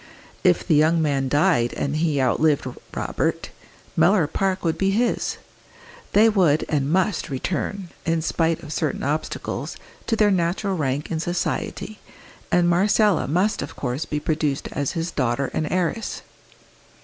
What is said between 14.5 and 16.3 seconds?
as his daughter and heiress.